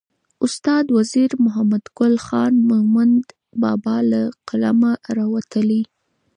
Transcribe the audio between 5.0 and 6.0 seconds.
راوتلې.